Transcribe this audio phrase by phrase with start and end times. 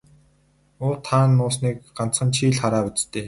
[0.83, 3.19] Уут хаана нуусныг ганцхан чи л хараа биз дээ.